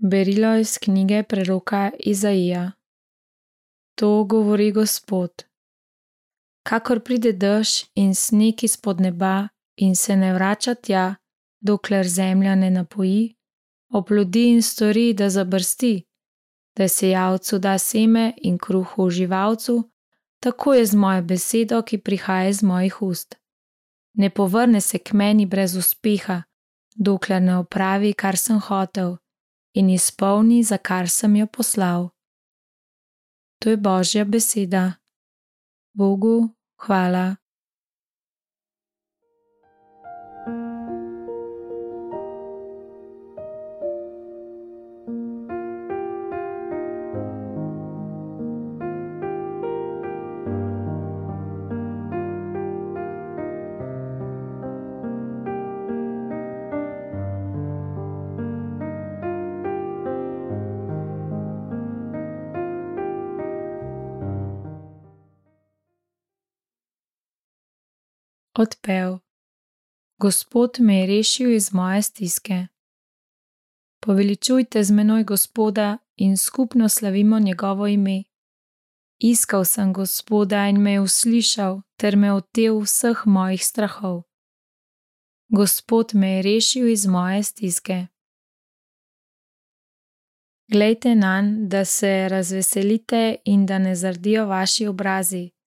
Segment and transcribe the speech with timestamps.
[0.00, 2.72] Berilo iz knjige preroka Izaija.
[3.94, 5.42] To govori Gospod.
[6.62, 11.14] Kakor pride dež in sneg izpod neba in se ne vrača tja,
[11.60, 13.36] dokler zemlja ne napoji,
[13.92, 16.06] oplodi in stori, da zabrsti,
[16.76, 19.90] da se javcu da seme in kruhu uživalcu,
[20.40, 23.34] tako je z mojo besedo, ki prihaja iz mojih ust.
[24.14, 26.42] Ne povrne se k meni brez uspeha,
[26.94, 29.18] dokler ne opravi, kar sem hotel
[29.78, 32.08] in izpolni, za kar sem jo poslal.
[33.62, 34.84] To je Božja beseda.
[35.94, 36.50] Bogu
[36.86, 37.36] hvala.
[68.60, 69.18] Odpev.
[70.20, 72.66] Gospod me je rešil iz moje stiske.
[74.02, 78.24] Poveličujte z menoj Gospoda in skupno slavimo njegovo ime.
[79.18, 84.22] Iskal sem Gospoda in me je uslišal ter me otev vseh mojih strahov.
[85.48, 88.06] Gospod me je rešil iz moje stiske.
[90.72, 95.57] Glejte na n, da se razveselite in da ne zardijo vaši obrazi.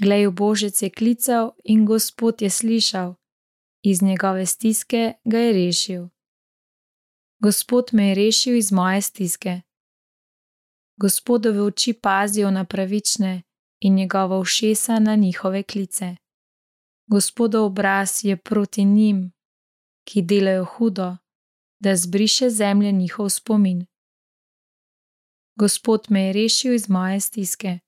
[0.00, 3.14] Glej, božec je klical in Gospod je slišal,
[3.82, 6.08] iz njegove stiske ga je rešil.
[7.38, 9.60] Gospod me je rešil iz moje stiske.
[10.96, 13.42] Gospodove oči pazijo na pravične
[13.80, 16.16] in njegova ušesa na njihove klice.
[17.06, 19.32] Gospodov obraz je proti njim,
[20.04, 21.16] ki delajo hudo,
[21.80, 23.86] da zbriše zemlje njihov spomin.
[25.56, 27.78] Gospod me je rešil iz moje stiske.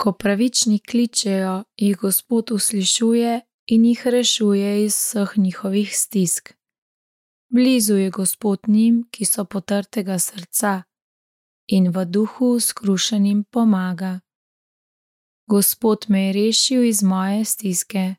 [0.00, 6.54] Ko pravični kličejo, jih Gospod uslišuje in jih rešuje iz vseh njihovih stisk.
[7.52, 10.82] Blizu je Gospod njim, ki so potrtega srca
[11.68, 14.20] in v duhu skrušenim pomaga.
[15.46, 18.14] Gospod me je rešil iz moje stiske.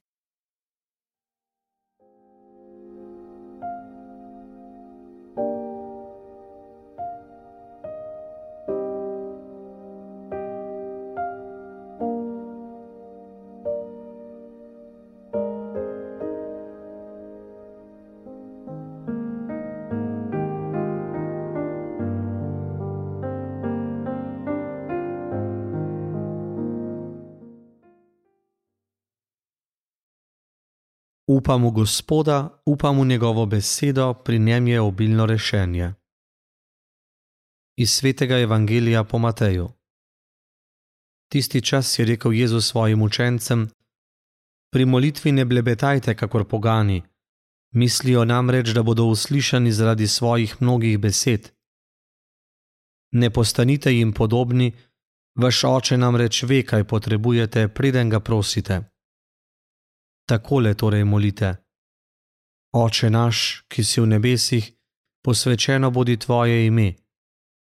[31.32, 35.94] Upam v Gospoda, upam v njegovo besedo, pri njem je obilno rešenje.
[37.78, 39.70] Iz svetega evangelija po Mateju.
[41.32, 43.70] Tisti čas je rekel Jezus svojim učencem:
[44.72, 47.04] Pri molitvi ne blebetajte, kakor pogani,
[47.72, 51.52] mislijo namreč, da bodo uslišani zaradi svojih mnogih besed.
[53.12, 54.74] Ne postanite jim podobni,
[55.36, 58.91] vaš oče namreč ve, kaj potrebujete, preden ga prosite
[60.32, 61.50] takole torej molite:
[62.74, 63.38] Oče naš,
[63.68, 64.66] ki si v nebesih,
[65.26, 66.94] posvečeno bodi tvoje ime,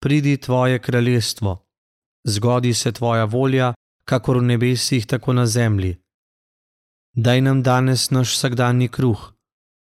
[0.03, 1.53] pridi tvoje kraljestvo,
[2.29, 3.73] zgodi se tvoja volja,
[4.05, 5.97] kakor v nebesih, tako na zemlji.
[7.17, 9.33] Daj nam danes naš vsakdanji kruh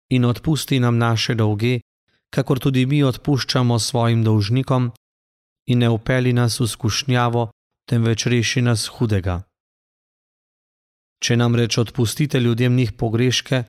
[0.09, 1.79] in odpusti nam naše dolge,
[2.33, 4.91] kakor tudi mi odpuščamo svojim dolžnikom,
[5.71, 7.51] in ne upeli nas v skušnjavo,
[7.89, 9.48] temveč reši nas hudega.
[11.19, 13.63] Če nam reč odpustite ljudem njih pogreške,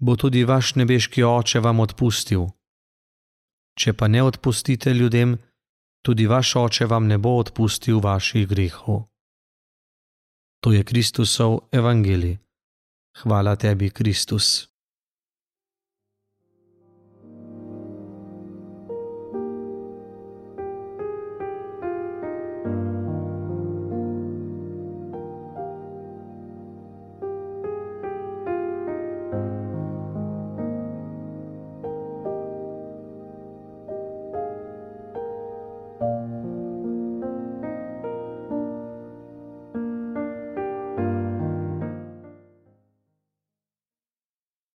[0.00, 2.48] bo tudi vaš nebeški oče vam odpustil.
[3.76, 5.36] Če pa ne odpustite ljudem,
[6.02, 9.04] tudi vaš oče vam ne bo odpustil vaših grehov.
[10.64, 12.38] To je Kristusov evangelij.
[13.22, 14.75] Hvala tebi, Kristus.